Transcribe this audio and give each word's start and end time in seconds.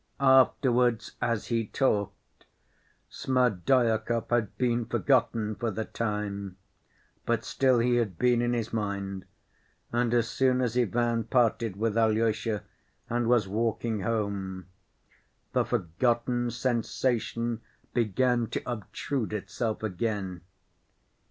Afterwards, 0.19 1.11
as 1.21 1.49
he 1.49 1.67
talked, 1.67 2.45
Smerdyakov 3.07 4.31
had 4.31 4.57
been 4.57 4.83
forgotten 4.87 5.53
for 5.53 5.69
the 5.69 5.85
time; 5.85 6.57
but 7.27 7.43
still 7.45 7.77
he 7.77 7.97
had 7.97 8.17
been 8.17 8.41
in 8.41 8.53
his 8.53 8.73
mind, 8.73 9.25
and 9.91 10.11
as 10.11 10.27
soon 10.27 10.59
as 10.59 10.75
Ivan 10.75 11.25
parted 11.25 11.75
with 11.75 11.99
Alyosha 11.99 12.63
and 13.11 13.27
was 13.27 13.47
walking 13.47 13.99
home, 13.99 14.65
the 15.53 15.63
forgotten 15.63 16.49
sensation 16.49 17.61
began 17.93 18.47
to 18.47 18.63
obtrude 18.65 19.33
itself 19.33 19.83
again. 19.83 20.41